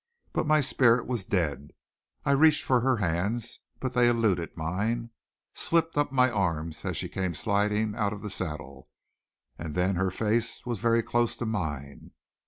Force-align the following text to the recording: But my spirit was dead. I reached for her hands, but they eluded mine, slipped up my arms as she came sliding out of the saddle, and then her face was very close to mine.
But 0.33 0.47
my 0.47 0.61
spirit 0.61 1.05
was 1.05 1.25
dead. 1.25 1.73
I 2.25 2.31
reached 2.31 2.63
for 2.63 2.79
her 2.79 2.97
hands, 2.97 3.59
but 3.79 3.93
they 3.93 4.09
eluded 4.09 4.57
mine, 4.57 5.11
slipped 5.53 5.95
up 5.95 6.11
my 6.11 6.31
arms 6.31 6.83
as 6.85 6.97
she 6.97 7.07
came 7.07 7.35
sliding 7.35 7.95
out 7.95 8.11
of 8.11 8.23
the 8.23 8.29
saddle, 8.31 8.87
and 9.59 9.75
then 9.75 9.97
her 9.97 10.09
face 10.09 10.65
was 10.65 10.79
very 10.79 11.03
close 11.03 11.37
to 11.37 11.45
mine. 11.45 12.13